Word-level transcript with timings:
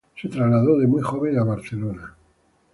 Se 0.19 0.27
trasladó 0.29 0.79
de 0.79 0.87
muy 0.87 1.03
joven 1.03 1.37
a 1.37 1.43
Barcelona. 1.43 2.15